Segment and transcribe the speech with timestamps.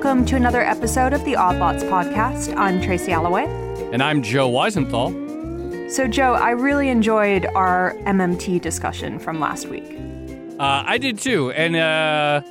[0.00, 2.56] welcome to another episode of the Odd Lots podcast.
[2.56, 3.46] I'm Tracy Alloway.
[3.92, 5.90] And I'm Joe Weisenthal.
[5.90, 9.98] So, Joe, I really enjoyed our MMT discussion from last week.
[10.60, 11.50] Uh, I did too.
[11.50, 12.42] And, uh,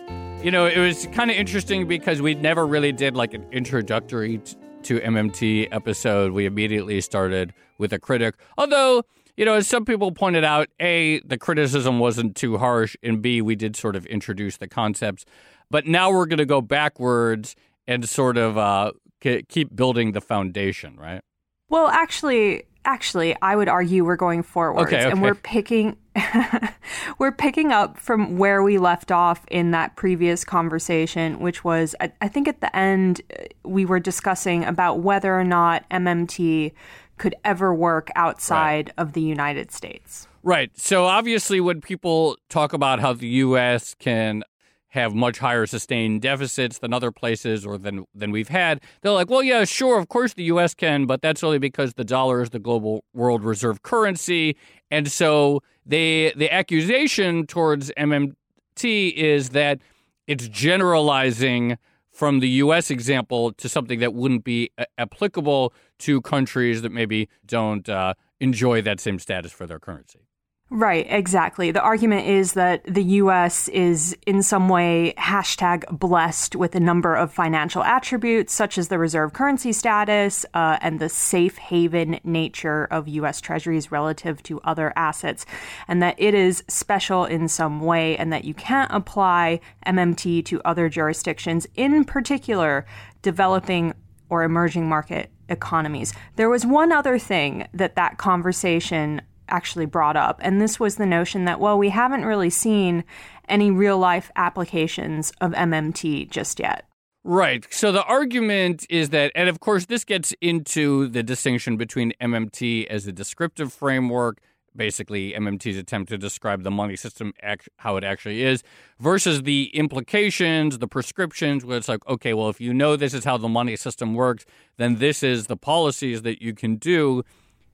[0.43, 4.39] you know, it was kind of interesting because we never really did like an introductory
[4.39, 6.33] t- to MMT episode.
[6.33, 8.35] We immediately started with a critic.
[8.57, 9.03] Although,
[9.37, 13.41] you know, as some people pointed out, A, the criticism wasn't too harsh, and B,
[13.41, 15.23] we did sort of introduce the concepts.
[15.69, 17.55] But now we're going to go backwards
[17.87, 21.21] and sort of uh, keep building the foundation, right?
[21.69, 25.11] Well, actually, actually, I would argue we're going forwards, okay, okay.
[25.11, 25.97] and we're picking
[27.19, 32.11] we're picking up from where we left off in that previous conversation, which was I,
[32.21, 36.71] I think at the end uh, we were discussing about whether or not MMT
[37.17, 38.93] could ever work outside right.
[38.97, 40.27] of the United States.
[40.43, 40.71] Right.
[40.79, 43.95] So obviously, when people talk about how the U.S.
[43.95, 44.43] can
[44.89, 48.81] have much higher sustained deficits than other places or than than we've had.
[49.01, 50.73] They're like, well, yeah, sure, of course the U.S.
[50.73, 54.55] can, but that's only because the dollar is the global world reserve currency,
[54.89, 59.79] and so they the accusation towards MMT is that
[60.27, 61.77] it's generalizing
[62.11, 62.89] from the U.S.
[62.89, 68.81] example to something that wouldn't be a- applicable to countries that maybe don't uh, enjoy
[68.81, 70.26] that same status for their currency.
[70.69, 71.71] Right, exactly.
[71.71, 77.15] The argument is that the US is in some way hashtag blessed with a number
[77.15, 82.83] of financial attributes, such as the reserve currency status uh, and the safe haven nature
[82.91, 85.45] of US treasuries relative to other assets,
[85.87, 90.61] and that it is special in some way, and that you can't apply MMT to
[90.65, 92.85] other jurisdictions, in particular,
[93.21, 93.93] developing
[94.29, 96.13] or emerging market economies.
[96.35, 100.39] There was one other thing that that conversation actually brought up.
[100.41, 103.03] And this was the notion that, well, we haven't really seen
[103.49, 106.85] any real life applications of MMT just yet.
[107.23, 107.67] Right.
[107.71, 112.87] So the argument is that, and of course, this gets into the distinction between MMT
[112.87, 114.39] as a descriptive framework,
[114.73, 117.33] basically MMT's attempt to describe the money system,
[117.77, 118.63] how it actually is,
[118.99, 123.25] versus the implications, the prescriptions, where it's like, okay, well, if you know this is
[123.25, 124.45] how the money system works,
[124.77, 127.23] then this is the policies that you can do.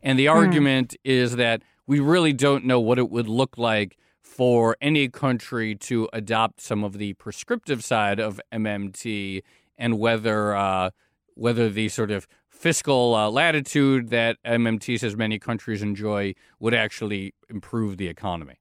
[0.03, 0.35] And the mm.
[0.35, 5.75] argument is that we really don't know what it would look like for any country
[5.75, 9.41] to adopt some of the prescriptive side of MMT
[9.77, 10.91] and whether uh,
[11.35, 17.33] whether the sort of fiscal uh, latitude that MMT says many countries enjoy would actually
[17.49, 18.59] improve the economy.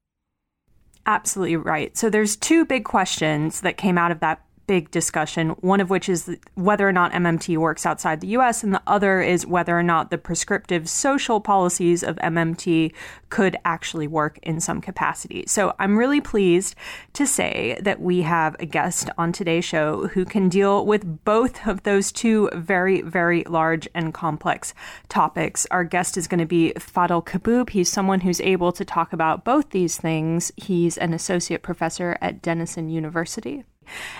[1.04, 1.96] Absolutely right.
[1.96, 6.08] So there's two big questions that came out of that big discussion, one of which
[6.08, 9.82] is whether or not MMT works outside the US, and the other is whether or
[9.82, 12.92] not the prescriptive social policies of MMT
[13.28, 15.44] could actually work in some capacity.
[15.46, 16.74] So I'm really pleased
[17.14, 21.66] to say that we have a guest on today's show who can deal with both
[21.66, 24.74] of those two very, very large and complex
[25.08, 25.66] topics.
[25.70, 27.70] Our guest is going to be Fadhel Kaboub.
[27.70, 30.52] He's someone who's able to talk about both these things.
[30.56, 33.64] He's an associate professor at Denison University.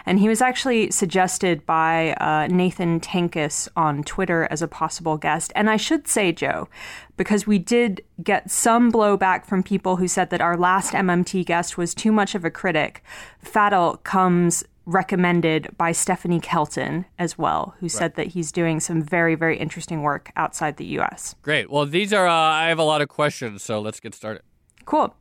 [0.07, 5.53] And he was actually suggested by uh, Nathan Tankus on Twitter as a possible guest.
[5.55, 6.69] And I should say, Joe,
[7.17, 11.79] because we did get some blowback from people who said that our last MMT guest
[11.79, 13.03] was too much of a critic,
[13.45, 17.91] Fadhel comes recommended by Stephanie Kelton as well, who right.
[17.91, 21.35] said that he's doing some very, very interesting work outside the U.S.
[21.43, 21.71] Great.
[21.71, 24.43] Well, these are, uh, I have a lot of questions, so let's get started.
[24.85, 25.15] Cool.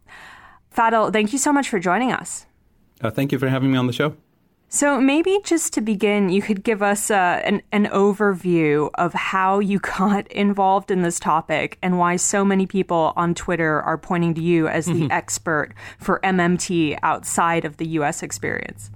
[0.75, 2.46] Fadhel, thank you so much for joining us.
[3.02, 4.16] Uh, thank you for having me on the show.
[4.74, 9.59] So maybe just to begin, you could give us uh, an, an overview of how
[9.59, 14.34] you got involved in this topic and why so many people on Twitter are pointing
[14.36, 15.12] to you as the mm-hmm.
[15.12, 18.24] expert for MMT outside of the U.S.
[18.24, 18.90] experience.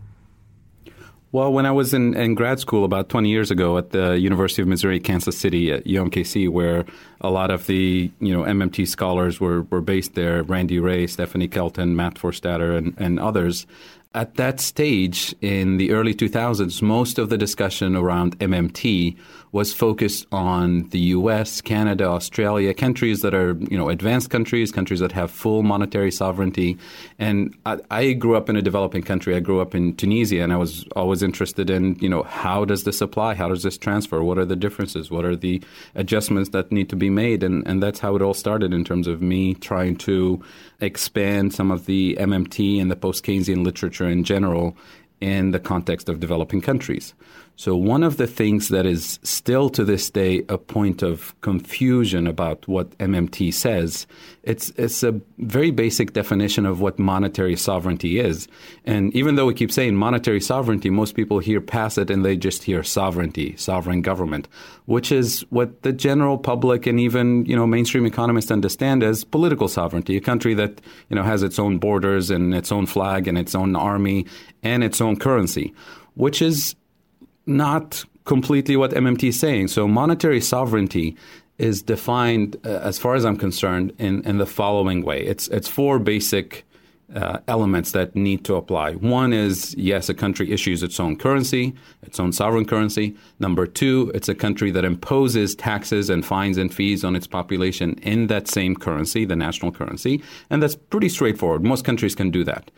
[1.34, 4.62] Well, when I was in, in, grad school about 20 years ago at the University
[4.62, 6.86] of Missouri, Kansas City at UMKC, where
[7.20, 11.50] a lot of the you know MMT scholars were, were based there, Randy Wray, Stephanie
[11.50, 13.68] Kelton, Matt Forstater, and, and others,
[14.16, 19.18] at that stage in the early 2000s, most of the discussion around MMT
[19.56, 25.00] was focused on the U.S., Canada, Australia, countries that are you know advanced countries, countries
[25.00, 26.78] that have full monetary sovereignty.
[27.20, 29.34] And I, I, grew up in a developing country.
[29.34, 32.84] I grew up in Tunisia, and I was always interested in you know how does
[32.84, 33.36] this apply?
[33.36, 34.22] How does this transfer?
[34.22, 35.10] What are the differences?
[35.10, 35.64] What are the
[35.96, 37.42] adjustments that need to be made?
[37.42, 40.44] And and that's how it all started in terms of me trying to
[40.82, 44.76] expand some of the MMT and the post Keynesian literature in general
[45.22, 47.14] in the context of developing countries.
[47.58, 52.28] So, one of the things that is still to this day a point of confusion
[52.28, 54.08] about what MMT says,
[54.44, 58.50] it's, it's a very basic definition of what monetary sovereignty is.
[58.84, 62.36] And even though we keep saying monetary sovereignty, most people hear pass it and they
[62.36, 64.50] just hear sovereignty, sovereign government,
[64.84, 69.70] which is what the general public and even, you know, mainstream economists understand as political
[69.70, 73.38] sovereignty, a country that, you know, has its own borders and its own flag and
[73.38, 74.26] its own army
[74.62, 75.74] and its own currency,
[76.16, 76.76] which is
[77.46, 79.68] not completely what MMT is saying.
[79.70, 81.16] So monetary sovereignty
[81.58, 85.26] is defined, uh, as far as I'm concerned, in, in the following way.
[85.26, 86.66] It's it's four basic
[87.14, 88.94] uh, elements that need to apply.
[88.94, 93.16] One is yes, a country issues its own currency, its own sovereign currency.
[93.40, 97.94] Number two, it's a country that imposes taxes and fines and fees on its population
[98.02, 101.64] in that same currency, the national currency, and that's pretty straightforward.
[101.64, 102.72] Most countries can do that.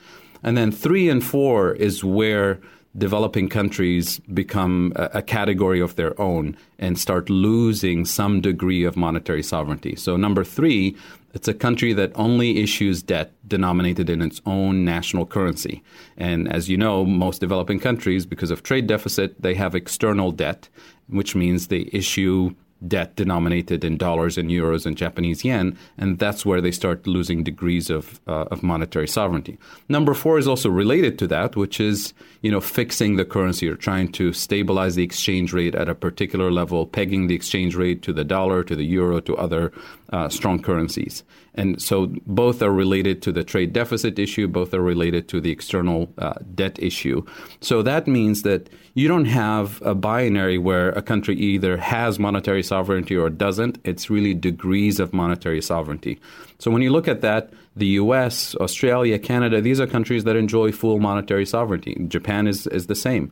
[0.44, 2.60] And then three and four is where
[2.98, 8.98] developing countries become a, a, category of their own and start losing some degree of
[8.98, 9.96] monetary sovereignty.
[9.96, 10.96] So, number three,
[11.34, 15.84] it's a country that only issues debt denominated in its own national currency.
[16.18, 20.70] And as you know, most developing countries, because of trade deficit, they have external debt,
[21.08, 22.56] which means they issue
[22.86, 27.44] debt denominated in dollars and euros and Japanese yen, and that's where they start losing
[27.44, 29.58] degrees of uh, of monetary sovereignty.
[29.90, 33.76] Number four is also related to that, which is you know fixing the currency or
[33.76, 38.14] trying to stabilize the exchange rate at a particular level, pegging the exchange rate to
[38.14, 39.72] the dollar, to the euro, to other
[40.12, 41.24] uh, strong currencies.
[41.58, 45.52] And so both are related to the trade deficit issue, both are related to the
[45.52, 47.26] external uh, debt issue.
[47.62, 52.64] So that means that you don't have a binary where a country either has monetary
[52.64, 53.80] sovereignty or doesn't.
[53.84, 56.20] It's really degrees of monetary sovereignty.
[56.60, 60.72] So when you look at that, the US, Australia, Canada, these are countries that enjoy
[60.72, 61.96] full monetary sovereignty.
[62.08, 63.32] Japan is, is the same.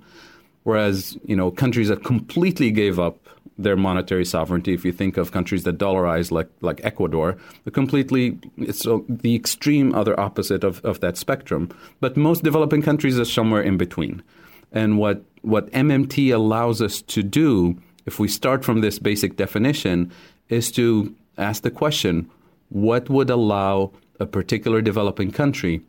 [0.66, 3.20] Whereas, you know, countries that completely gave up
[3.58, 4.74] their monetary sovereignty.
[4.74, 7.38] If you think of countries that dollarize, like like Ecuador,
[7.72, 11.70] completely it's the extreme other opposite of, of that spectrum.
[12.00, 14.24] But most developing countries are somewhere in between.
[14.72, 20.12] And what what MMT allows us to do, if we start from this basic definition,
[20.50, 22.28] is to ask the question:
[22.70, 25.84] What would allow a particular developing country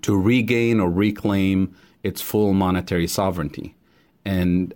[0.00, 3.74] to regain or reclaim its full monetary sovereignty?
[4.30, 4.72] And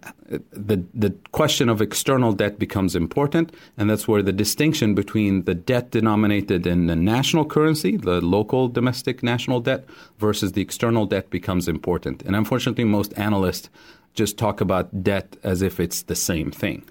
[0.51, 5.55] the the question of external debt becomes important, and that's where the distinction between the
[5.55, 9.85] debt denominated in the national currency, the local domestic national debt,
[10.19, 12.23] versus the external debt becomes important.
[12.27, 13.71] And unfortunately, most analysts
[14.15, 16.83] just talk about debt as if it's the same thing,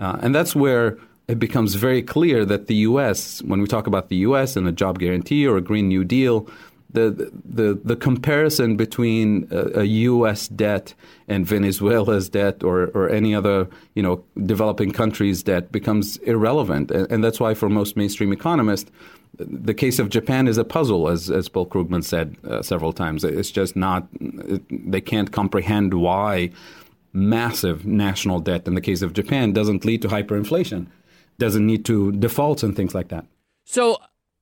[0.00, 0.98] uh, and that's where
[1.28, 3.40] it becomes very clear that the U.S.
[3.42, 4.56] when we talk about the U.S.
[4.56, 6.48] and the job guarantee or a Green New Deal
[6.92, 10.48] the the the comparison between a, a, U.S.
[10.48, 10.94] debt
[11.28, 17.10] and Venezuela's debt, or or any other you know developing country's debt, becomes irrelevant, and,
[17.10, 18.90] and, that's why for most mainstream economists,
[19.38, 23.24] the case of Japan is a puzzle, as as Paul Krugman said uh, several times.
[23.24, 26.50] It's just not it, they can't comprehend why
[27.12, 30.86] massive national debt in the case of Japan doesn't lead to hyperinflation,
[31.38, 33.26] doesn't lead to defaults and things like that.
[33.64, 33.98] So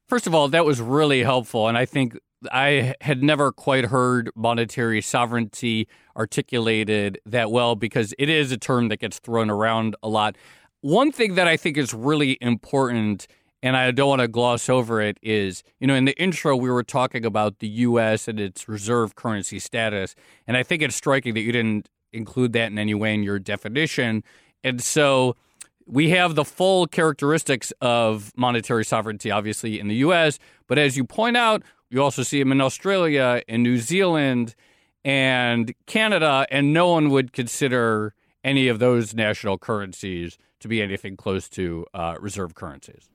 [0.08, 1.68] First of all, that was really helpful.
[1.68, 2.18] And I think
[2.52, 8.88] I had never quite heard monetary sovereignty articulated that well because it is a term
[8.88, 10.36] that gets thrown around a lot.
[10.80, 13.26] One thing that I think is really important,
[13.62, 16.70] and I don't want to gloss over it, is you know, in the intro, we
[16.70, 18.28] were talking about the U.S.
[18.28, 20.14] and its reserve currency status.
[20.46, 23.38] And I think it's striking that you didn't include that in any way in your
[23.38, 24.22] definition.
[24.62, 25.36] And so
[25.86, 30.38] we have the full characteristics of monetary sovereignty, obviously, in the U.S.
[30.66, 34.54] But as you point out, you also see them in Australia and New Zealand
[35.04, 38.14] and Canada, and no one would consider
[38.44, 43.08] any of those national currencies to be anything close to uh, reserve currencies.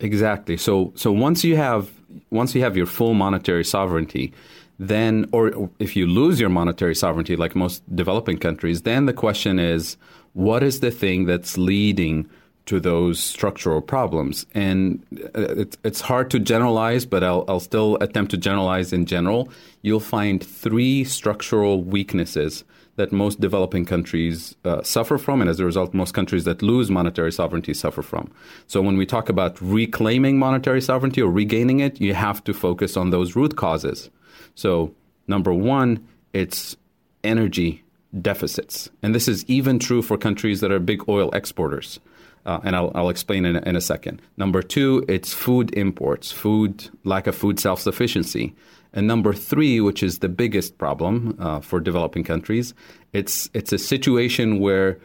[0.00, 0.56] Exactly.
[0.56, 1.90] So, so once you have
[2.30, 4.32] once you have your full monetary sovereignty,
[4.78, 9.58] then, or if you lose your monetary sovereignty, like most developing countries, then the question
[9.58, 9.96] is,
[10.34, 12.28] what is the thing that's leading
[12.66, 14.44] to those structural problems.
[14.54, 15.04] And
[15.34, 19.48] uh, it's, it's hard to generalize, but I'll, I'll still attempt to generalize in general.
[19.82, 22.64] You'll find three structural weaknesses
[22.96, 26.90] that most developing countries uh, suffer from, and as a result, most countries that lose
[26.90, 28.30] monetary sovereignty suffer from.
[28.66, 32.96] So, when we talk about reclaiming monetary sovereignty or regaining it, you have to focus
[32.96, 34.10] on those root causes.
[34.54, 34.94] So,
[35.28, 36.76] number one, it's
[37.22, 37.84] energy
[38.22, 38.88] deficits.
[39.02, 42.00] And this is even true for countries that are big oil exporters.
[42.46, 44.22] Uh, and I'll, I'll explain in, in a second.
[44.36, 48.54] Number two, it's food imports, food lack of food self sufficiency.
[48.92, 52.72] And number three, which is the biggest problem uh, for developing countries,
[53.12, 54.98] it's it's a situation where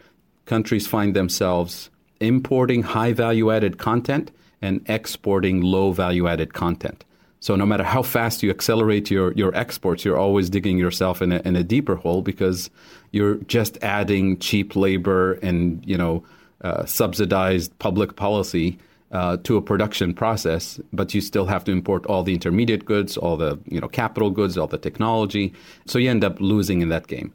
[0.46, 4.30] countries find themselves importing high value added content
[4.62, 7.04] and exporting low value added content.
[7.40, 11.32] So no matter how fast you accelerate your, your exports, you're always digging yourself in
[11.32, 12.70] a, in a deeper hole because
[13.10, 16.22] you're just adding cheap labor and you know
[16.62, 18.78] uh, subsidized public policy
[19.10, 23.16] uh, to a production process, but you still have to import all the intermediate goods,
[23.16, 25.52] all the you know capital goods, all the technology.
[25.86, 27.32] So you end up losing in that game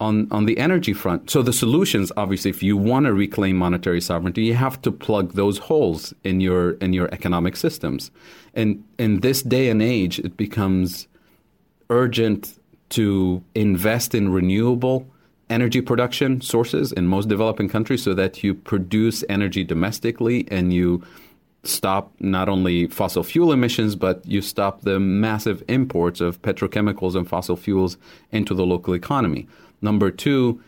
[0.00, 4.00] on, on the energy front, so the solutions, obviously, if you want to reclaim monetary
[4.00, 8.10] sovereignty, you have to plug those holes in your in your economic systems.
[8.54, 11.08] And in this day and age, it becomes
[11.90, 12.58] urgent
[12.90, 15.06] to invest in renewable
[15.50, 21.02] energy production sources in most developing countries so that you produce energy domestically and you
[21.64, 27.28] stop not only fossil fuel emissions, but you stop the massive imports of petrochemicals and
[27.28, 27.96] fossil fuels
[28.30, 29.46] into the local economy.
[29.80, 30.60] Number two,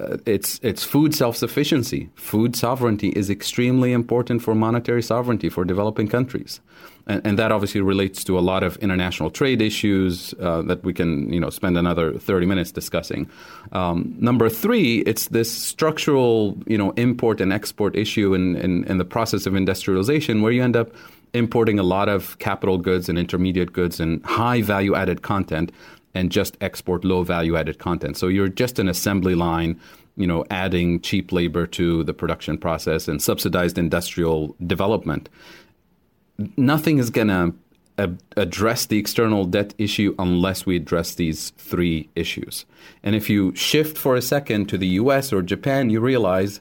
[0.00, 2.08] uh, it's it's food self-sufficiency.
[2.14, 6.60] Food sovereignty is extremely important for monetary sovereignty for developing countries,
[7.06, 10.92] and, and that obviously relates to a lot of international trade issues uh, that we
[10.92, 13.28] can you know spend another thirty minutes discussing.
[13.72, 18.98] Um, number three, it's this structural you know import and export issue in, in, in
[18.98, 20.90] the process of industrialization, where you end up
[21.32, 25.70] importing a lot of capital goods and intermediate goods and high value added content
[26.14, 28.16] and just export low value added content.
[28.16, 29.80] So you're just an assembly line,
[30.16, 35.28] you know, adding cheap labor to the production process and subsidized industrial development.
[36.56, 37.54] Nothing is going to
[38.36, 42.64] address the external debt issue unless we address these three issues.
[43.02, 46.60] And if you shift for a second to the US or Japan, you realize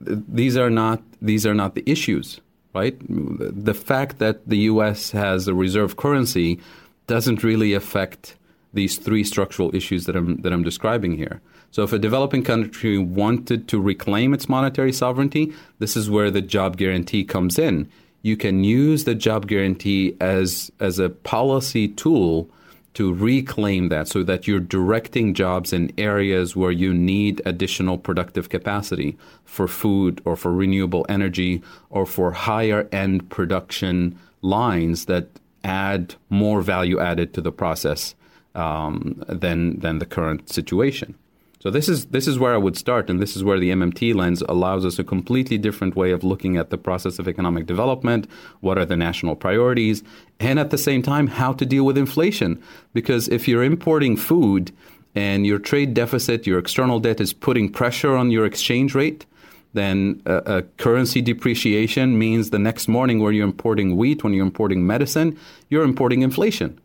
[0.00, 2.40] these are not these are not the issues,
[2.74, 2.96] right?
[3.08, 6.60] The fact that the US has a reserve currency
[7.06, 8.36] doesn't really affect
[8.76, 11.40] these three structural issues that I'm that I'm describing here.
[11.72, 16.40] So if a developing country wanted to reclaim its monetary sovereignty, this is where the
[16.40, 17.90] job guarantee comes in.
[18.22, 22.48] You can use the job guarantee as as a policy tool
[22.94, 28.48] to reclaim that so that you're directing jobs in areas where you need additional productive
[28.48, 35.28] capacity for food or for renewable energy or for higher end production lines that
[35.62, 38.14] add more value added to the process
[38.56, 41.14] um, than than the current situation.
[41.60, 44.14] So this is this is where I would start, and this is where the MMT
[44.14, 48.28] lens allows us a completely different way of looking at the process of economic development.
[48.60, 50.02] What are the national priorities,
[50.38, 52.62] and at the same time, how to deal with inflation?
[52.92, 54.72] Because if you're importing food
[55.14, 59.26] and your trade deficit, your external debt is putting pressure on your exchange rate,
[59.72, 64.44] then a, a, currency depreciation means the next morning when you're importing wheat, when you're
[64.44, 66.78] importing medicine, you're importing inflation.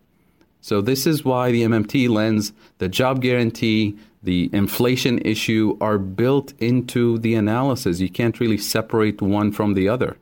[0.62, 6.54] So this is why the MMT lens, the job guarantee, the inflation issue are built
[6.60, 8.00] into the analysis.
[8.00, 10.18] You can't really separate one from the other.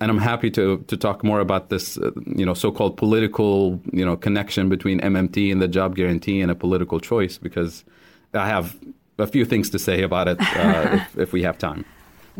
[0.00, 4.04] And I'm happy to to talk more about this, uh, you know, so-called political, you
[4.04, 7.84] know, connection between MMT and the job guarantee and a political choice because
[8.32, 8.76] I have
[9.18, 11.84] a few things to say about it uh, if, if we have time.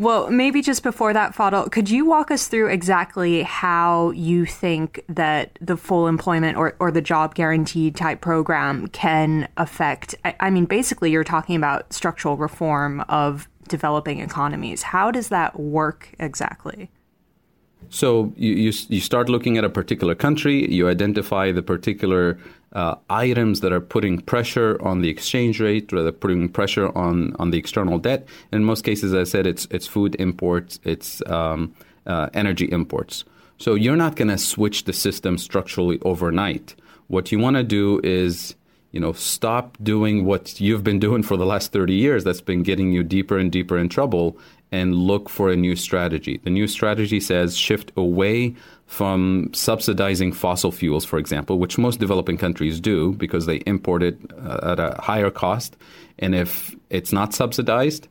[0.01, 5.05] Well, maybe just before that, Fadhel, could you walk us through exactly how you think
[5.07, 10.15] that the full employment or, or the job guarantee type program can affect?
[10.25, 14.81] I, I mean, basically, you're talking about structural reform of developing economies.
[14.81, 16.89] How does that work exactly?
[17.89, 22.39] So you, you, you start looking at a particular country, you identify the particular
[22.73, 27.35] uh, items that are putting pressure on the exchange rate, or they're putting pressure on,
[27.37, 28.27] on the external debt.
[28.51, 31.73] In most cases, as I said, it's it's food imports, it's um,
[32.05, 33.23] uh, energy imports.
[33.57, 36.75] So you're not going to switch the system structurally overnight.
[37.07, 38.55] What you want to do is
[38.91, 42.61] you know, stop doing what you've been doing for the last 30 years that's been
[42.61, 44.37] getting you deeper and deeper in trouble
[44.71, 46.39] and look for a new strategy.
[46.43, 52.37] The new strategy says shift away from subsidizing fossil fuels, for example, which most developing
[52.37, 55.77] countries do because they import it uh, at a higher cost.
[56.19, 58.07] And if it's not subsidized,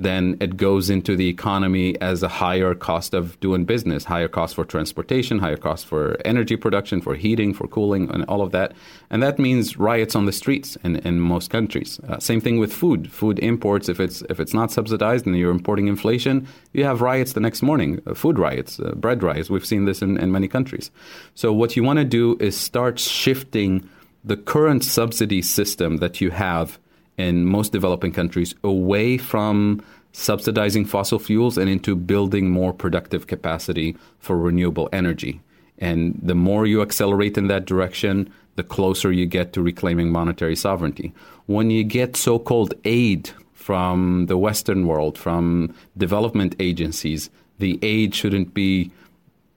[0.00, 4.54] then it goes into the economy as a higher cost of doing business, higher cost
[4.54, 8.72] for transportation, higher cost for energy production, for heating, for cooling, and all of that.
[9.10, 12.00] And that means riots on the streets in, in most countries.
[12.08, 13.12] Uh, same thing with food.
[13.12, 17.34] Food imports, if it's if it's not subsidized and you're importing inflation, you have riots
[17.34, 19.50] the next morning, uh, food riots, uh, bread riots.
[19.50, 20.90] We've seen this in, in many countries.
[21.34, 23.86] So what you want to do is start shifting
[24.24, 26.78] the current subsidy system that you have
[27.16, 33.96] in most developing countries away from subsidizing fossil fuels and into building more productive capacity
[34.18, 35.40] for renewable energy.
[35.78, 40.56] And the more you accelerate in that direction, the closer you get to reclaiming monetary
[40.56, 41.12] sovereignty.
[41.46, 48.14] When you get so called aid from the Western world, from development agencies, the aid
[48.14, 48.90] shouldn't be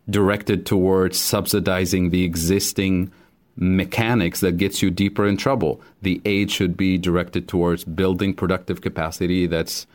[0.10, 3.12] directed towards subsidizing the existing
[3.55, 5.81] mechanics that gets you deeper in trouble.
[6.01, 9.86] The aid should be directed towards building productive capacity that's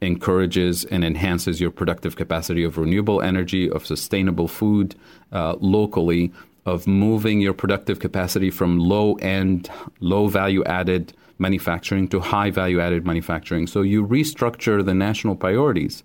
[0.00, 4.94] encourages and enhances your productive capacity of renewable energy, of sustainable food
[5.30, 6.32] uh, locally,
[6.66, 12.80] of moving your productive capacity from low end, low value added manufacturing to high value
[12.80, 13.66] added manufacturing.
[13.66, 16.02] So you restructure the national priorities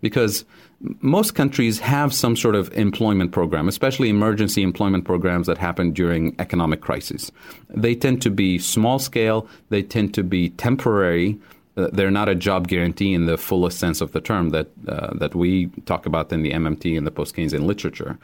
[0.00, 0.44] because
[0.80, 6.36] most countries have some sort of employment program, especially emergency employment programs that happen during
[6.38, 7.32] economic crises.
[7.70, 11.38] They tend to be small scale, they tend to be temporary.
[11.76, 15.12] Uh, they're not a job guarantee in the fullest sense of the term that uh,
[15.14, 18.18] that we talk about in the MMT and the post Keynesian literature,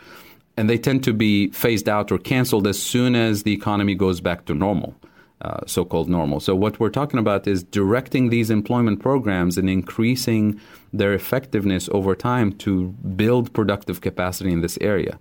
[0.56, 4.23] and they tend to be phased out or canceled as soon as the economy goes
[4.23, 4.94] back to normal.
[5.43, 6.39] Uh, so-called normal.
[6.39, 10.61] So what we're talking about is directing these employment programs and increasing
[10.93, 15.19] their effectiveness over time to build productive capacity in this area.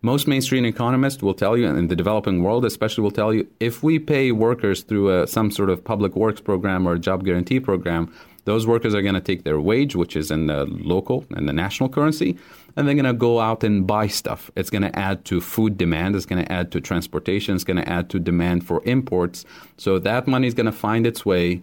[0.00, 3.48] Most mainstream economists will tell you, and in the developing world especially, will tell you
[3.58, 7.24] if we pay workers through a, some sort of public works program or a job
[7.24, 8.06] guarantee program,
[8.44, 11.52] those workers are going to take their wage, which is in the local and the
[11.52, 12.38] national currency,
[12.78, 14.52] and they're going to go out and buy stuff.
[14.54, 16.14] It's going to add to food demand.
[16.14, 17.56] It's going to add to transportation.
[17.56, 19.44] It's going to add to demand for imports.
[19.78, 21.60] So that money is going to find its way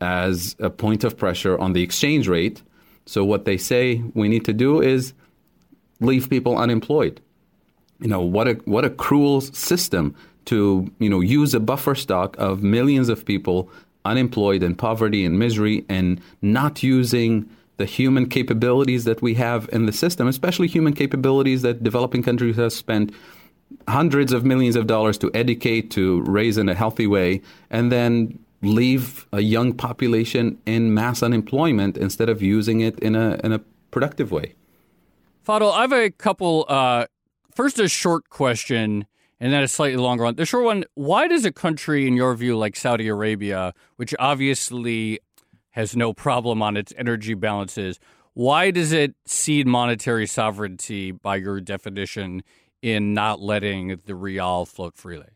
[0.00, 2.64] as a point of pressure on the exchange rate.
[3.06, 5.12] So what they say we need to do is
[6.00, 7.20] leave people unemployed.
[8.00, 10.16] You know what a what a cruel system
[10.46, 13.70] to you know use a buffer stock of millions of people
[14.04, 17.48] unemployed in poverty and misery and not using
[17.80, 22.56] the human capabilities that we have in the system, especially human capabilities that developing countries
[22.56, 23.10] have spent
[23.88, 28.38] hundreds of millions of dollars to educate, to raise in a healthy way, and then
[28.60, 33.60] leave a young population in mass unemployment instead of using it in a in a
[33.90, 34.54] productive way.
[35.46, 36.66] Fadhel, I have a couple.
[36.68, 37.06] Uh,
[37.54, 39.06] first, a short question,
[39.40, 40.34] and then a slightly longer one.
[40.34, 45.18] The short one: Why does a country, in your view, like Saudi Arabia, which obviously
[45.70, 47.98] has no problem on its energy balances.
[48.34, 52.42] Why does it cede monetary sovereignty, by your definition,
[52.82, 55.30] in not letting the rial float freely?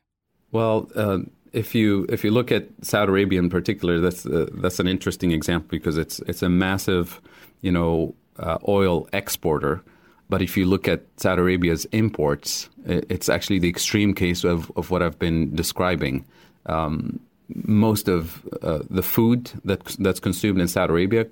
[0.52, 1.18] Well, uh,
[1.52, 5.32] if you if you look at Saudi Arabia in particular, that's uh, that's an interesting
[5.32, 7.20] example because it's it's a massive,
[7.60, 9.82] you know, uh, oil exporter.
[10.28, 14.90] But if you look at Saudi Arabia's imports, it's actually the extreme case of, of
[14.90, 16.24] what I've been describing.
[16.66, 21.26] Um, most of uh, the food that that's consumed in Saudi Arabia,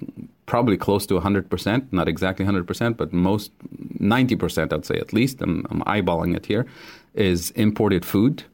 [0.46, 3.50] probably close to 100%, not exactly 100%, but most
[3.98, 6.66] 90%, I'd say at least, I'm, I'm eyeballing it here,
[7.14, 8.44] is imported food.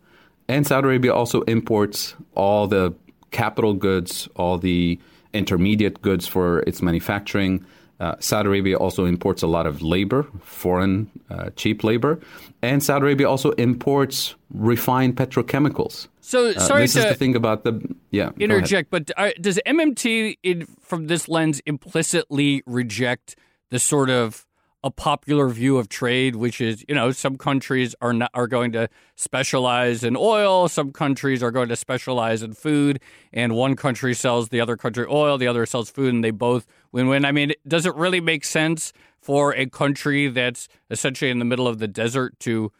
[0.48, 2.94] And Saudi Arabia also imports all the
[3.30, 4.98] capital goods, all the
[5.32, 7.64] intermediate goods for its manufacturing.
[8.00, 12.20] Uh, Saudi Arabia also imports a lot of labor, foreign uh, cheap labor,
[12.62, 16.06] and Saudi Arabia also imports refined petrochemicals.
[16.20, 17.80] So uh, sorry this to is the thing about the
[18.10, 23.34] yeah interject, but uh, does MMT in, from this lens implicitly reject
[23.70, 24.46] the sort of
[24.84, 28.72] a popular view of trade, which is you know some countries are not are going
[28.72, 33.00] to specialize in oil, some countries are going to specialize in food,
[33.32, 36.66] and one country sells the other country oil, the other sells food, and they both
[36.92, 37.24] win-win.
[37.24, 41.66] I mean, does it really make sense for a country that's essentially in the middle
[41.66, 42.72] of the desert to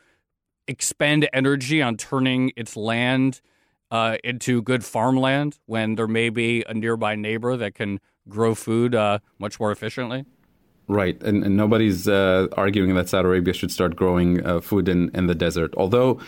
[0.68, 3.40] expend energy on turning its land
[3.90, 8.94] uh, into good farmland when there may be a nearby neighbor that can grow food
[8.94, 10.24] uh, much more efficiently?
[10.88, 15.10] Right, and, and nobody's uh, arguing that Saudi Arabia should start growing uh, food in,
[15.14, 15.74] in the desert.
[15.76, 16.18] Although,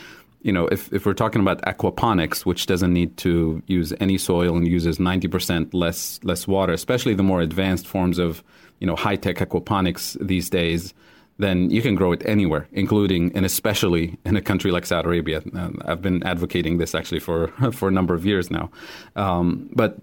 [0.42, 4.54] you know, if, if we're talking about aquaponics, which doesn't need to use any soil
[4.56, 8.44] and uses 90% less less water, especially the more advanced forms of,
[8.80, 10.92] you know, high tech aquaponics these days,
[11.38, 15.42] then you can grow it anywhere, including and especially in a country like Saudi Arabia.
[15.56, 18.70] Uh, I've been advocating this actually for for a number of years now.
[19.16, 19.96] Um, but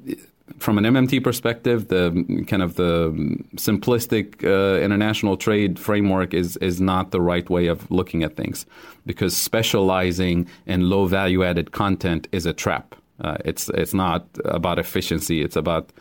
[0.60, 3.12] from an MMT perspective, the kind of the
[3.56, 8.66] simplistic uh, international trade framework is is not the right way of looking at things,
[9.06, 12.96] because specializing in low value added content is a trap.
[13.20, 15.42] Uh, it's it's not about efficiency.
[15.42, 15.92] It's about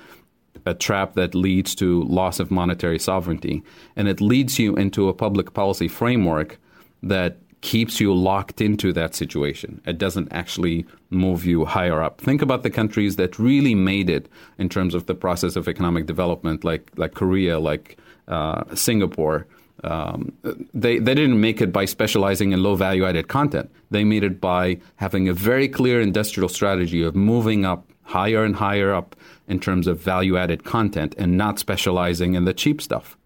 [0.64, 3.62] a trap that leads to loss of monetary sovereignty.
[3.94, 6.58] And it leads you into a public policy framework
[7.02, 9.80] that keeps you locked into that situation.
[9.86, 12.20] It doesn't actually move you higher up.
[12.20, 16.06] Think about the countries that really made it in terms of the process of economic
[16.06, 19.46] development, like, like Korea, like uh, Singapore.
[19.84, 20.32] Um,
[20.74, 23.70] they, they didn't make it by specializing in low value added content.
[23.90, 28.54] They made it by having a very clear industrial strategy of moving up higher and
[28.56, 29.16] higher up
[29.48, 33.16] in terms of value added content and not specializing in the cheap stuff.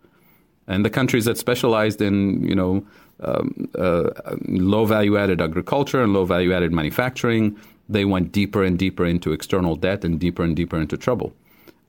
[0.66, 2.86] And the countries that specialized in, you know,
[3.22, 4.11] um, uh,
[4.48, 9.33] low value added agriculture and low value added manufacturing, they went deeper and deeper into
[9.33, 11.33] external debt and deeper and deeper into trouble.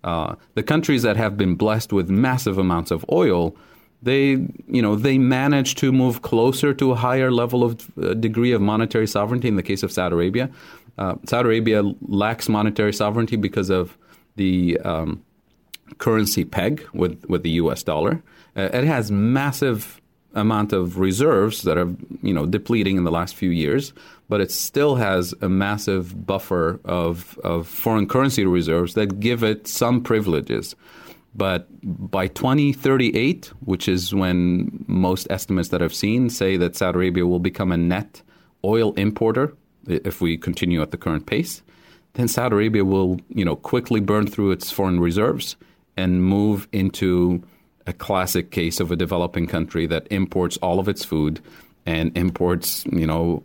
[0.03, 3.55] Uh, the countries that have been blessed with massive amounts of oil,
[4.01, 4.31] they
[4.67, 8.61] you know they managed to move closer to a higher level of uh, degree of
[8.61, 9.47] monetary sovereignty.
[9.47, 10.49] In the case of Saudi Arabia,
[10.97, 13.95] uh, Saudi Arabia lacks monetary sovereignty because of
[14.37, 15.23] the um,
[15.99, 17.83] currency peg with with the U.S.
[17.83, 18.23] dollar.
[18.55, 20.00] Uh, it has massive
[20.33, 21.89] amount of reserves that are
[22.21, 23.93] you know depleting in the last few years,
[24.29, 29.67] but it still has a massive buffer of, of foreign currency reserves that give it
[29.67, 30.75] some privileges.
[31.33, 31.67] But
[32.11, 37.39] by 2038, which is when most estimates that I've seen say that Saudi Arabia will
[37.39, 38.21] become a net
[38.65, 39.53] oil importer
[39.87, 41.61] if we continue at the current pace,
[42.13, 45.55] then Saudi Arabia will you know quickly burn through its foreign reserves
[45.97, 47.43] and move into
[47.91, 51.41] a classic case of a developing country that imports all of its food
[51.85, 53.43] and imports, you know,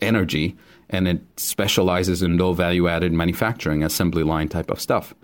[0.00, 0.56] energy,
[0.90, 5.14] and it specializes in low value added manufacturing, assembly line type of stuff.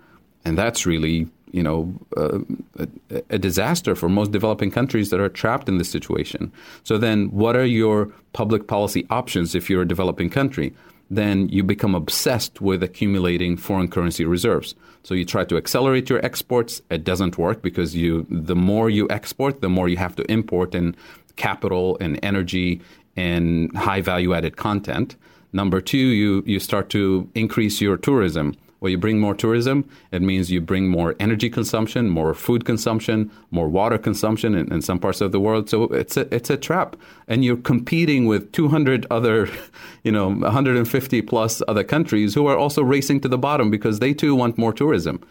[0.45, 2.39] And that's really, you know, uh,
[2.79, 2.87] a,
[3.29, 6.51] a, disaster for most developing countries that are trapped in this situation.
[6.83, 10.73] So then, what are your public policy options if you're a developing country?
[11.09, 14.75] then you become obsessed with accumulating foreign currency reserves.
[15.03, 16.81] So you try to accelerate your exports.
[16.89, 20.75] It doesn't work because you the more you export, the more you have to import
[20.75, 20.95] in
[21.35, 22.81] capital and energy
[23.15, 25.15] and high value added content.
[25.51, 28.55] Number two, you, you start to increase your tourism.
[28.79, 33.29] Well, you bring more tourism, it means you bring more energy consumption, more food consumption,
[33.51, 35.69] more water consumption in, in, some parts of the world.
[35.69, 36.95] So it's a, it's a trap.
[37.27, 39.49] And you're competing with 200 other,
[40.03, 44.13] you know, 150 plus other countries who are also racing to the bottom because they
[44.13, 45.21] too want more tourism.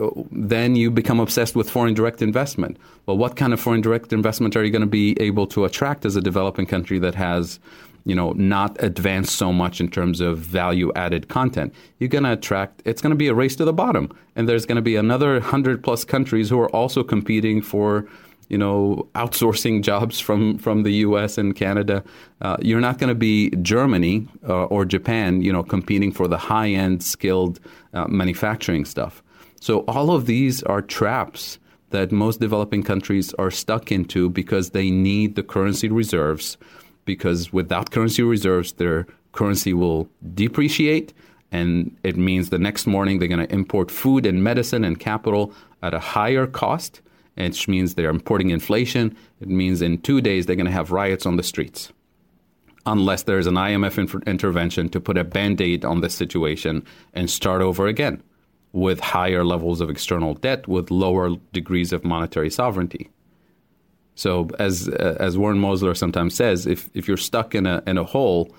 [0.00, 2.76] Uh, then you become obsessed with foreign direct investment.
[3.06, 6.04] Well, what kind of foreign direct investment are you going to be able to attract
[6.04, 7.58] as a developing country that has
[8.04, 12.32] you know, not advance so much in terms of value added content, you're going to
[12.32, 14.10] attract, it's going to be a race to the bottom.
[14.36, 18.06] And there's going to be another 100 plus countries who are also competing for,
[18.48, 22.04] you know, outsourcing jobs from, from the US and Canada.
[22.42, 26.38] Uh, you're not going to be Germany uh, or Japan, you know, competing for the
[26.38, 27.58] high end skilled
[27.94, 29.22] uh, manufacturing stuff.
[29.60, 34.90] So all of these are traps that most developing countries are stuck into because they
[34.90, 36.58] need the currency reserves
[37.04, 41.12] because without currency reserves, their currency will depreciate.
[41.52, 45.52] And it means the next morning they're going to import food and medicine and capital
[45.82, 47.00] at a higher cost,
[47.36, 49.16] which means they're importing inflation.
[49.40, 51.92] It means in two days they're going to have riots on the streets.
[52.86, 57.62] Unless there's an IMF intervention to put a band aid on this situation and start
[57.62, 58.22] over again
[58.72, 63.08] with higher levels of external debt, with lower degrees of monetary sovereignty.
[64.14, 68.04] So as as Warren Mosler sometimes says, if if you're stuck in a in a
[68.04, 68.54] hole,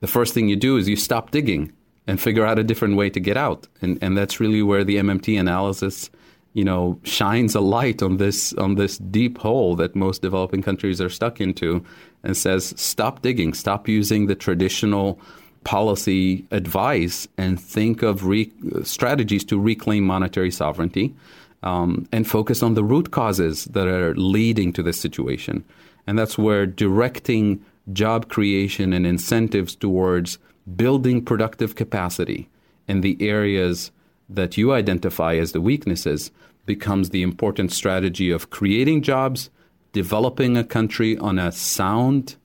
[0.00, 1.72] the first thing you do is you stop digging
[2.06, 3.68] and figure out a different way to get out.
[3.82, 6.10] And and that's really where the MMT analysis,
[6.54, 11.00] you know, shines a light on this on this deep hole that most developing countries
[11.00, 11.84] are stuck into
[12.22, 15.20] and says stop digging, stop using the traditional
[15.64, 18.50] policy advice and think of re-
[18.82, 21.14] strategies to reclaim monetary sovereignty
[21.62, 25.64] um, and focus on the root causes that are leading to this situation.
[26.06, 30.38] And that's where directing job creation and incentives towards
[30.76, 32.48] building productive capacity
[32.88, 33.90] in the areas
[34.28, 36.30] that you identify as the weaknesses
[36.66, 39.50] becomes the important strategy of creating jobs,
[39.92, 42.36] developing a country on a sound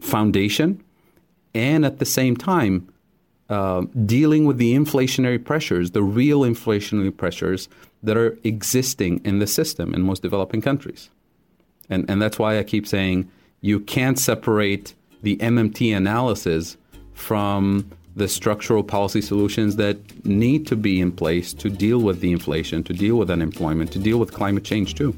[0.00, 0.82] foundation,
[1.54, 2.92] and at the same time,
[3.52, 7.68] uh, dealing with the inflationary pressures, the real inflationary pressures
[8.02, 11.10] that are existing in the system in most developing countries.
[11.90, 16.78] And, and that's why I keep saying you can't separate the MMT analysis
[17.12, 22.32] from the structural policy solutions that need to be in place to deal with the
[22.32, 25.14] inflation, to deal with unemployment, to deal with climate change too.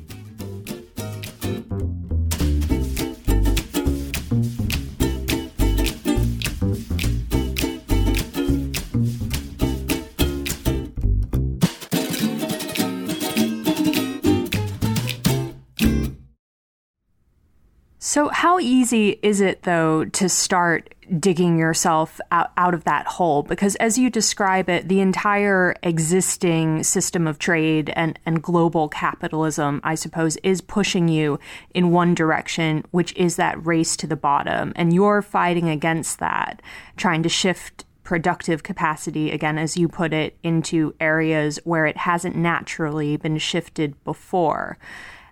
[18.45, 23.43] How easy is it, though, to start digging yourself out, out of that hole?
[23.43, 29.81] Because, as you describe it, the entire existing system of trade and, and global capitalism,
[29.83, 31.41] I suppose, is pushing you
[31.73, 34.75] in one direction, which is that race to the bottom.
[34.77, 36.61] And you're fighting against that,
[36.99, 42.37] trying to shift productive capacity, again, as you put it, into areas where it hasn't
[42.37, 44.77] naturally been shifted before.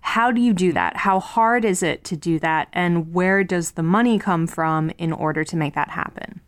[0.02, 0.96] How do you do that?
[0.96, 2.68] How hard is it to do that?
[2.72, 6.40] And where does the money come from in order to make that happen?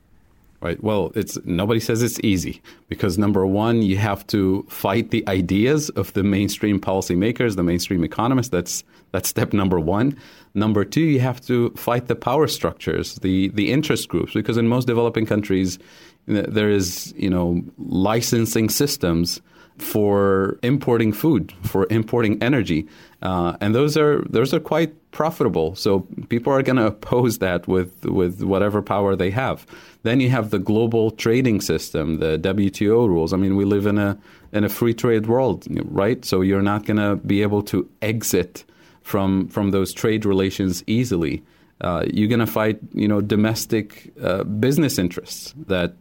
[0.60, 0.82] Right.
[0.82, 5.90] Well, it's nobody says it's easy because number one, you have to fight the ideas
[5.90, 8.48] of the mainstream policymakers, the mainstream economists.
[8.48, 10.16] That's that's step number one.
[10.54, 14.66] Number two, you have to fight the power structures, the the interest groups, because in
[14.66, 15.78] most developing countries,
[16.26, 19.42] there is you know licensing systems
[19.78, 22.86] for importing food, for importing energy,
[23.22, 25.74] uh, and those are those are quite profitable.
[25.74, 29.66] So people are going to oppose that with with whatever power they have.
[30.02, 33.32] Then you have the global trading system, the WTO rules.
[33.32, 34.18] I mean, we live in a
[34.52, 36.24] in a free trade world, right?
[36.24, 38.64] So you're not going to be able to exit
[39.02, 41.42] from from those trade relations easily
[41.80, 45.94] uh, you're going to fight, you know, domestic uh, business interests that,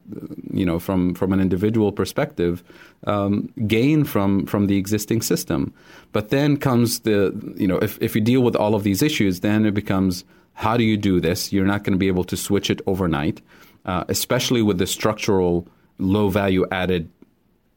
[0.52, 2.64] you know, from from an individual perspective,
[3.08, 5.74] um, gain from from the existing system.
[6.12, 9.40] But then comes the, you know, if if you deal with all of these issues,
[9.40, 11.52] then it becomes how do you do this?
[11.52, 13.42] You're not going to be able to switch it overnight,
[13.86, 17.10] uh, especially with the structural low value added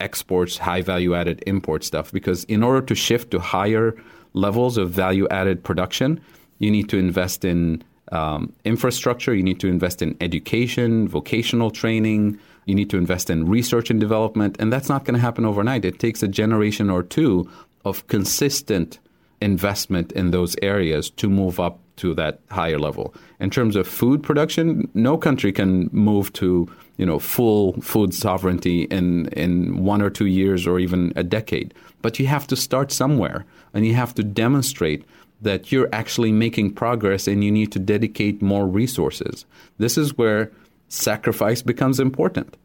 [0.01, 2.13] exports, high value added import stuff.
[2.13, 3.97] Because in order to shift to higher
[4.35, 6.21] levels of value added production
[6.59, 9.35] you need to invest in um, infrastructure.
[9.35, 12.39] You need to invest in education, vocational training.
[12.67, 14.57] You need to invest in research and development.
[14.59, 15.85] And that's not going to happen overnight.
[15.85, 17.51] It takes a generation or two
[17.85, 18.99] of consistent
[19.41, 23.15] investment in those areas to move up to that higher level.
[23.41, 28.83] In terms of food production, no country can move to you know full food sovereignty
[28.85, 31.75] in in one or two years or even a decade.
[32.03, 35.05] But you have to start somewhere, and you have to demonstrate
[35.43, 39.45] that you're actually making progress and you need to dedicate more resources.
[39.79, 40.51] This is where
[40.89, 42.57] sacrifice becomes important.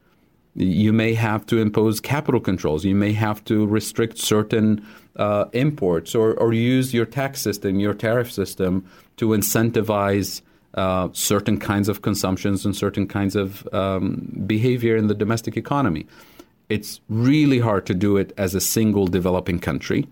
[0.55, 2.83] You may have to impose capital controls.
[2.83, 7.93] You may have to restrict certain uh, imports or, or use your tax system, your
[7.93, 8.85] tariff system
[9.17, 10.41] to incentivize
[10.73, 16.05] uh, certain kinds of consumptions and certain kinds of um, behavior in the domestic economy.
[16.69, 20.07] It's really hard to do it as a single developing country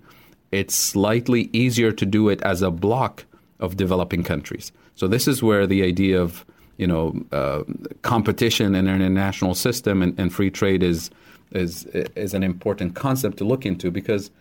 [0.52, 3.26] it's slightly easier to do it as a block
[3.60, 4.72] of developing countries.
[4.96, 6.46] So this is where the idea of
[6.78, 7.64] you know uh,
[8.02, 11.12] competition in an international system and, and, free trade is
[11.52, 11.86] is
[12.16, 14.32] is an important concept to look into because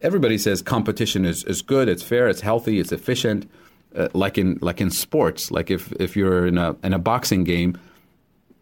[0.00, 3.50] everybody says competition is, is good, it's fair, it's healthy, it's efficient.
[3.96, 7.44] Uh, like in like in sports, like if, if you're in a in a boxing
[7.44, 7.78] game,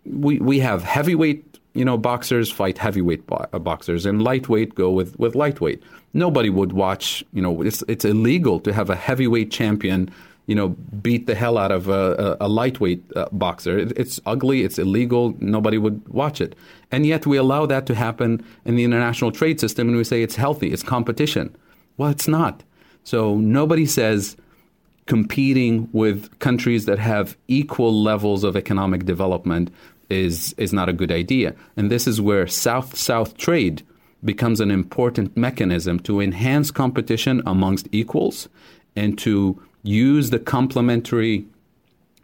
[0.05, 4.91] we we have heavyweight you know, boxers fight heavyweight bo- uh, boxers, and lightweight go
[4.91, 5.83] with, with lightweight.
[6.13, 7.25] Nobody would watch.
[7.33, 10.11] You know, it's it's illegal to have a heavyweight champion.
[10.47, 13.79] You know, beat the hell out of a, a, a lightweight uh, boxer.
[13.79, 14.65] It, it's ugly.
[14.65, 15.35] It's illegal.
[15.39, 16.57] Nobody would watch it.
[16.91, 20.23] And yet we allow that to happen in the international trade system, and we say
[20.23, 20.73] it's healthy.
[20.73, 21.57] It's competition.
[21.97, 22.65] Well, it's not.
[23.05, 24.37] So nobody says
[25.07, 29.71] competing with countries that have equal levels of economic development
[30.12, 31.55] is is not a good idea.
[31.77, 33.83] And this is where South-South trade
[34.25, 38.48] becomes an important mechanism to enhance competition amongst equals
[38.94, 41.44] and to use the complementary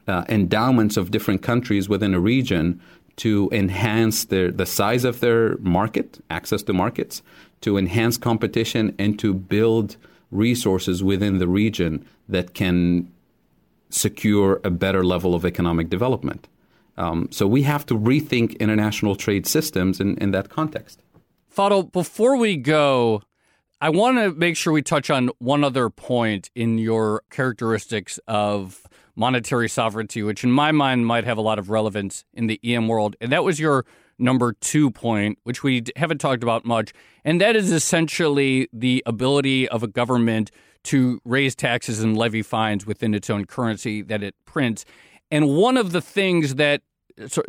[0.07, 2.81] uh, endowments of different countries within a region
[3.17, 7.21] to enhance their, the size of their market, access to markets,
[7.61, 9.97] to enhance competition, and to build
[10.31, 13.11] resources within the region that can
[13.91, 16.47] secure a better level of economic development.
[16.99, 21.03] Um, so we have to rethink international trade systems in, in that context.
[21.55, 23.23] Fadhel, before we go,
[23.81, 28.83] I want to make sure we touch on one other point in your characteristics of
[29.15, 32.89] monetary sovereignty, which in my mind might have a lot of relevance in the EM
[32.89, 33.15] world.
[33.21, 33.87] And that was your
[34.19, 36.93] number two point, which we haven't talked about much.
[37.25, 40.51] And that is essentially the ability of a government
[40.85, 44.85] to raise taxes and levy fines within its own currency that it prints.
[45.31, 46.83] And one of the things that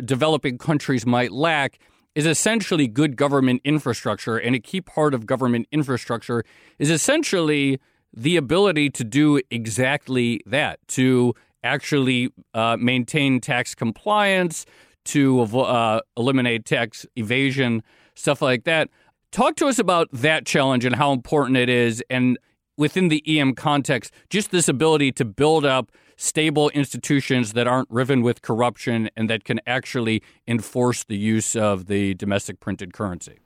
[0.04, 1.78] developing countries might lack
[2.14, 4.36] is essentially good government infrastructure.
[4.36, 6.44] And a key part of government infrastructure
[6.78, 7.78] is essentially
[8.12, 14.66] the ability to do exactly that, to actually uh, maintain tax compliance,
[15.04, 17.82] to uh, eliminate tax evasion,
[18.14, 18.88] stuff like that.
[19.30, 22.02] Talk to us about that challenge and how important it is.
[22.10, 22.36] And
[22.76, 28.20] within the EM context, just this ability to build up stable institutions that aren't riven
[28.20, 33.38] with corruption and that can actually enforce the use of the domestic printed currency.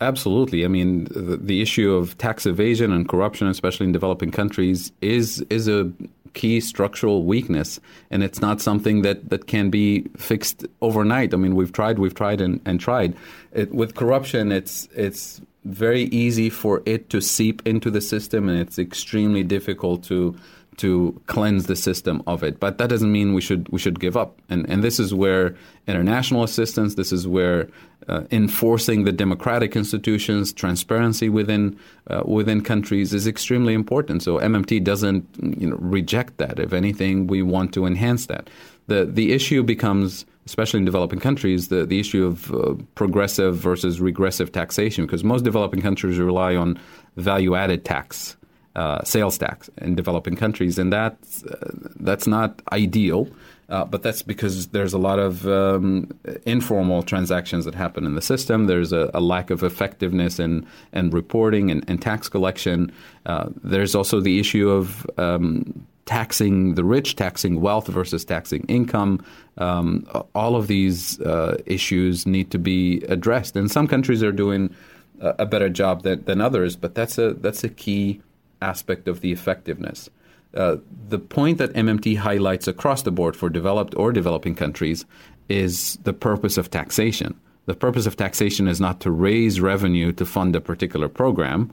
[0.00, 0.64] Absolutely.
[0.64, 5.44] I mean, the, the, issue of tax evasion and corruption, especially in developing countries, is
[5.50, 5.92] is a
[6.32, 11.34] key structural weakness, and it's not something that, that can be fixed overnight.
[11.34, 13.14] I mean, we've tried, we've tried, and, and tried.
[13.52, 18.58] It, with corruption, it's it's very easy for it to seep into the system, and
[18.58, 20.34] it's extremely difficult to
[20.80, 22.58] to cleanse the system of it.
[22.58, 24.40] But that doesn't mean we should we should give up.
[24.48, 25.54] And and this is where
[25.86, 27.68] international assistance, this is where
[28.08, 34.22] uh, enforcing the democratic institutions, transparency within uh, within countries is extremely important.
[34.22, 35.26] So MMT doesn't
[35.60, 36.58] you know, reject that.
[36.58, 38.48] If anything, we want to enhance that.
[38.86, 44.00] The the issue becomes especially in developing countries, the, the issue of uh, progressive versus
[44.00, 46.76] regressive taxation, because most developing countries rely on
[47.16, 48.36] value added tax
[48.80, 51.70] uh, sales tax in developing countries, and that's uh,
[52.08, 53.28] that's not ideal.
[53.68, 56.10] Uh, but that's because there's a lot of um,
[56.44, 58.66] informal transactions that happen in the system.
[58.66, 62.90] There's a, a lack of effectiveness in, in reporting and, and tax collection.
[63.26, 69.24] Uh, there's also the issue of um, taxing the rich, taxing wealth versus taxing income.
[69.58, 73.54] Um, all of these uh, issues need to be addressed.
[73.54, 74.74] And some countries are doing
[75.20, 78.20] a better job than, than others, but that's a that's a key
[78.62, 80.10] aspect of the effectiveness.
[80.54, 80.76] Uh,
[81.08, 85.04] the point that MMT highlights across the board for developed or developing countries
[85.48, 87.38] is the purpose of taxation.
[87.66, 91.72] The purpose of taxation is not to raise revenue to fund a particular program.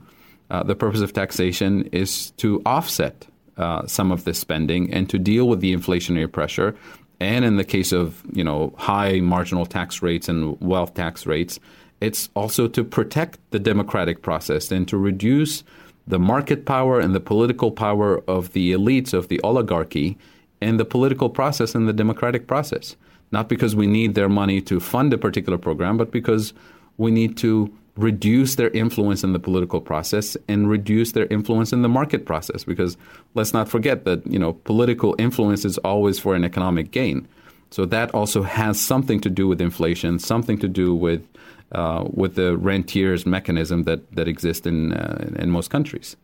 [0.50, 5.18] Uh, the purpose of taxation is to offset uh, some of this spending and to
[5.18, 6.76] deal with the inflationary pressure.
[7.20, 11.58] And in the case of you know high marginal tax rates and wealth tax rates,
[12.00, 15.64] it's also to protect the democratic process and to reduce
[16.08, 20.16] the market power and the political power of the elites of the oligarchy
[20.60, 22.96] and the political process and the democratic process.
[23.30, 26.54] Not because we need their money to fund a particular program, but because
[26.96, 31.82] we need to reduce their influence in the political process and reduce their influence in
[31.82, 32.64] the market process.
[32.64, 32.96] Because
[33.34, 37.28] let's not forget that you know political influence is always for an economic gain.
[37.70, 41.26] So that also has something to do with inflation, something to do with
[41.72, 46.16] uh, with the rentiers mechanism that that exists in uh, in most countries.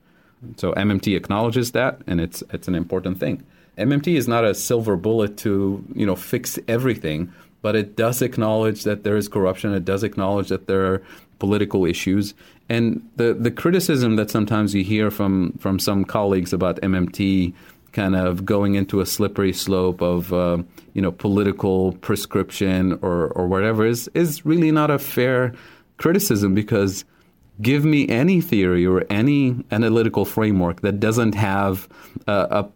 [0.56, 3.44] So MMT acknowledges that, and it's it's an important thing.
[3.78, 8.84] MMT is not a silver bullet to you know fix everything, but it does acknowledge
[8.84, 9.72] that there is corruption.
[9.74, 11.02] It does acknowledge that there are
[11.38, 12.34] political issues,
[12.68, 17.52] and the the criticism that sometimes you hear from from some colleagues about MMT
[17.94, 20.58] kind of going into a slippery slope of uh,
[20.92, 25.54] you know political prescription or or whatever is is really not a fair
[25.96, 27.04] criticism because
[27.62, 31.88] give me any theory or any analytical framework that doesn't have
[32.26, 32.70] a, a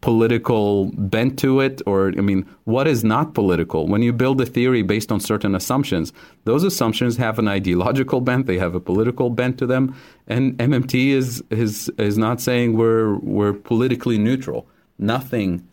[0.00, 3.88] political bent to it or i mean what is not political?
[3.88, 6.12] When you build a theory based on certain assumptions
[6.44, 9.94] those assumptions have an ideological bent they have a political bent to them
[10.28, 14.66] and mmt is is is not saying we're we're politically neutral.
[14.98, 15.66] Nothing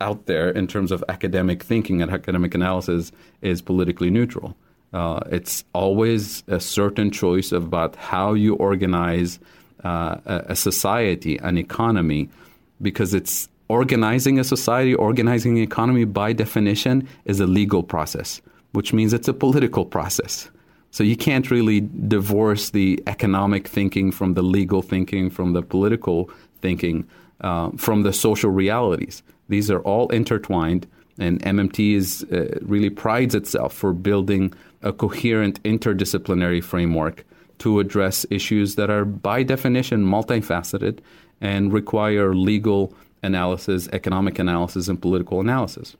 [0.00, 4.56] out there in terms of academic thinking and academic analysis is politically neutral.
[4.92, 9.38] Uh, it's always a certain choice about how you organize
[9.84, 12.28] uh, a, a society an economy
[12.80, 18.40] because it's organizing a society, organizing an economy, by definition, is a legal process,
[18.72, 20.50] which means it's a political process.
[20.90, 26.30] So you can't really divorce the economic thinking from the legal thinking, from the political
[26.60, 27.06] thinking,
[27.40, 29.22] uh, from the social realities.
[29.48, 30.86] These are all intertwined,
[31.18, 37.24] and MMT is uh, really prides itself for building a coherent interdisciplinary framework
[37.58, 40.98] to address issues that are by definition multifaceted
[41.40, 45.96] and require legal analysis, economic analysis, and political analysis.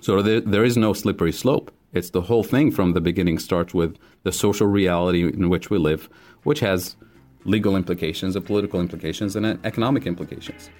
[0.00, 1.72] So there, there is no slippery slope.
[1.92, 5.78] It's the whole thing from the beginning starts with the social reality in which we
[5.78, 6.08] live,
[6.44, 6.96] which has
[7.44, 10.70] legal implications, and political implications, and economic implications.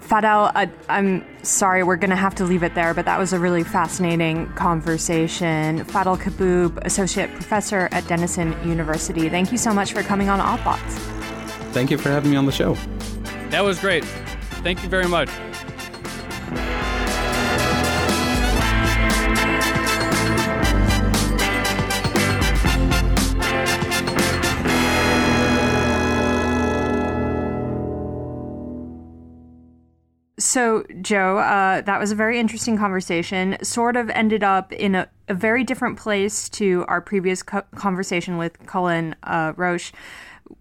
[0.00, 3.32] Fadhel, I, am sorry, we're going to have to leave it there, but that was
[3.32, 5.84] a really fascinating conversation.
[5.84, 10.64] Fadhel Kaboub, Associate Professor at Denison University, thank you so much for coming on Odd
[10.64, 10.94] Lots.
[11.72, 12.74] Thank you for having me on the show.
[13.50, 14.04] That was great.
[14.62, 15.30] Thank you very much.
[30.40, 33.56] So, Joe, uh, that was a very interesting conversation.
[33.62, 38.38] Sort of ended up in a, a very different place to our previous co- conversation
[38.38, 39.92] with Cullen uh, Roche,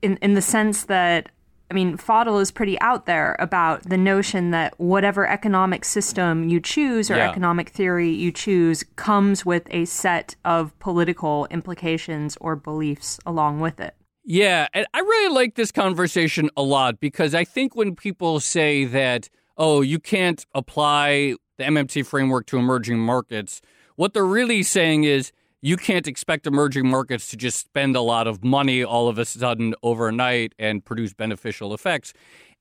[0.02, 1.30] in in the sense that
[1.70, 6.61] I mean, Fadhel is pretty out there about the notion that whatever economic system you
[6.61, 7.30] choose or Yeah.
[7.30, 13.82] economic theory you choose comes with a set of political implications or beliefs along with
[13.82, 13.95] it.
[14.24, 18.86] Yeah, and I really like this conversation a lot because I think when people say
[18.86, 23.61] that, oh, you can't apply the MMT framework to emerging markets,
[23.95, 25.32] what they're really saying is
[25.68, 29.26] you can't expect emerging markets to just spend a lot of money all of a
[29.26, 32.13] sudden overnight and produce beneficial effects.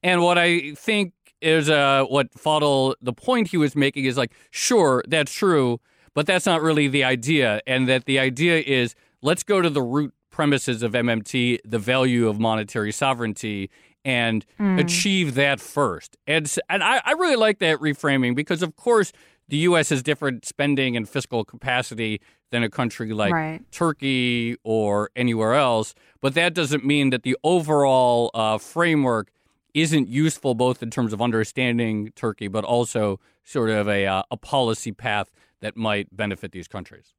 [0.03, 4.33] And what I think is uh, what Fadhel, the point he was making is like,
[4.51, 5.79] sure, that's true,
[6.15, 7.61] but that's not really the idea.
[7.65, 12.27] And that the idea is let's go to the root premises of MMT, the value
[12.27, 13.71] of monetary sovereignty,
[14.05, 16.17] and achieve that first.
[16.27, 19.13] And, and I, I really like that reframing because, of course,
[19.49, 19.91] the U.S.
[19.91, 22.21] has different spending and fiscal capacity
[22.51, 23.73] than a country like Right.
[23.73, 25.95] Turkey or anywhere else.
[26.21, 29.31] But that doesn't mean that the overall uh, framework
[29.75, 34.37] isn't useful both in terms of understanding Turkey, but also sort of a, uh, a
[34.37, 35.31] policy path
[35.61, 37.15] that might benefit these countries.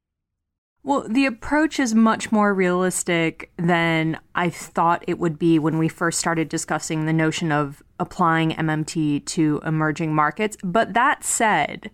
[0.83, 5.89] Well, the approach is much more realistic than I thought it would be when we
[5.89, 10.57] first started discussing the notion of applying MMT to emerging markets.
[10.63, 11.89] But that said,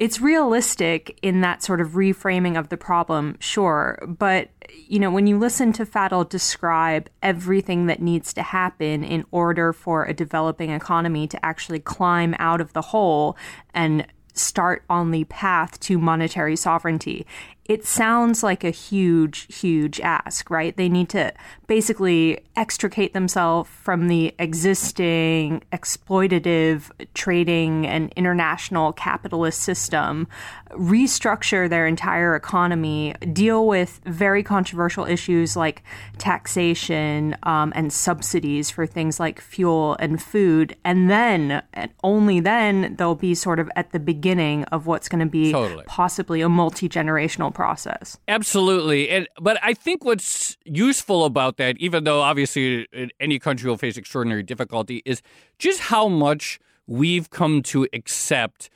[0.00, 4.02] it's realistic in that sort of reframing of the problem, sure.
[4.08, 4.48] But,
[4.88, 9.74] you know, when you listen to Fadhel describe everything that needs to happen in order
[9.74, 13.36] for a developing economy to actually climb out of the hole
[13.74, 17.26] and start on the path to monetary sovereignty.
[17.70, 20.76] It sounds like a huge, huge ask, right?
[20.76, 21.32] They need to
[21.68, 30.26] basically extricate themselves from the existing exploitative trading and international capitalist system,
[30.72, 35.84] restructure their entire economy, deal with very controversial issues like
[36.18, 40.76] taxation um, and subsidies for things like fuel and food.
[40.84, 45.20] And then, and only then, they'll be sort of at the beginning of what's going
[45.20, 45.84] to be Totally.
[45.86, 48.16] possibly a multi generational process.
[48.26, 52.88] Absolutely, and but I think what's useful about that, even though obviously
[53.20, 55.20] any country will face extraordinary difficulty, is
[55.58, 58.70] just how much we've come to accept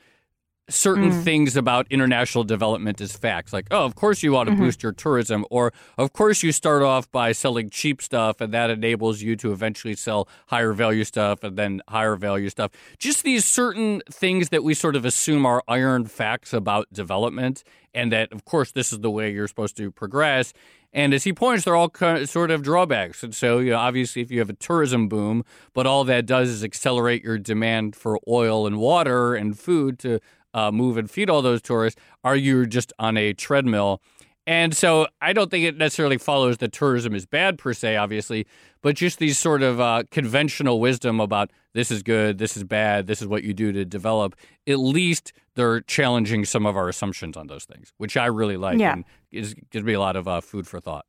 [0.68, 1.22] certain mm.
[1.22, 3.52] things about international development as facts.
[3.52, 4.62] Like, oh, of course you ought to mm-hmm.
[4.62, 8.70] boost your tourism, or of course you start off by selling cheap stuff, and that
[8.70, 12.70] enables you to eventually sell higher value stuff, and then higher value stuff.
[12.98, 17.62] Just these certain things that we sort of assume are iron facts about development,
[17.92, 20.52] and that of course this is the way you're supposed to progress.
[20.94, 23.24] And as he points, they're all kind of, sort of drawbacks.
[23.24, 26.48] And so, you know, obviously, if you have a tourism boom, but all that does
[26.48, 30.20] is accelerate your demand for oil and water and food to
[30.54, 34.00] uh, move and feed all those tourists, are you just on a treadmill?
[34.46, 38.46] And so I don't think it necessarily follows that tourism is bad per se, obviously,
[38.82, 43.06] but just these sort of uh, conventional wisdom about this is good, this is bad,
[43.06, 44.36] this is what you do to develop.
[44.66, 48.78] At least they're challenging some of our assumptions on those things, which I really like
[48.78, 48.92] Yeah.
[48.92, 51.06] and is, gives me a lot of uh, food for thought.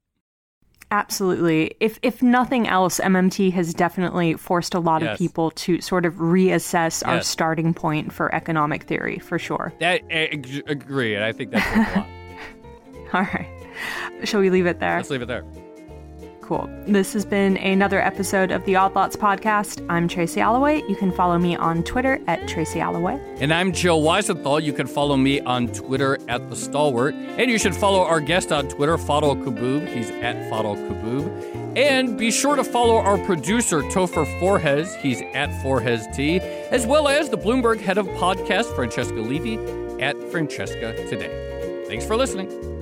[0.92, 1.76] Absolutely.
[1.80, 5.14] If if nothing else, MMT has definitely forced a lot Yes.
[5.14, 9.74] of people to sort of reassess our starting point for economic theory, for sure.
[9.80, 10.30] That I
[10.68, 11.66] agree, and I think that's
[11.96, 12.08] a lot.
[13.14, 13.48] All right.
[14.24, 14.98] Shall we leave it there?
[14.98, 15.44] Let's leave it there.
[16.46, 16.70] Cool.
[16.86, 19.84] This has been another episode of the Odd Lots podcast.
[19.90, 20.88] I'm Tracy Alloway.
[20.88, 23.20] You can follow me on Twitter at Tracy Alloway.
[23.42, 24.62] And I'm Joe Weisenthal.
[24.62, 27.16] You can follow me on Twitter at The Stalwart.
[27.16, 29.92] And you should follow our guest on Twitter, Fadhel Kaboub.
[29.92, 31.76] He's at Fadhel Kaboub.
[31.76, 34.96] And be sure to follow our producer, Topher Forhecz.
[34.98, 36.40] He's at Forhecz T.
[36.70, 39.58] As well as the Bloomberg head of podcast, Francesca Levy,
[40.00, 41.86] at Francesca Today.
[41.88, 42.75] Thanks for listening.